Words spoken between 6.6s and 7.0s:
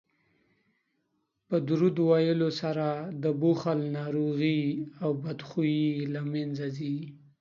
ځي